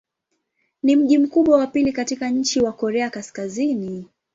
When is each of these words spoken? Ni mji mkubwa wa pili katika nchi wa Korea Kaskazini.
Ni 0.83 0.95
mji 0.95 1.17
mkubwa 1.17 1.57
wa 1.57 1.67
pili 1.67 1.91
katika 1.91 2.29
nchi 2.29 2.59
wa 2.61 2.71
Korea 2.73 3.09
Kaskazini. 3.09 4.07